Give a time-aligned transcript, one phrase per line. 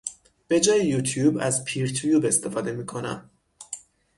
[0.47, 3.29] به جای یوتیوب از پیرتیوب استفاده میکنم